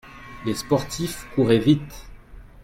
les 0.47 0.55
sportifs 0.55 1.27
courraient 1.35 1.59
vite. 1.59 2.07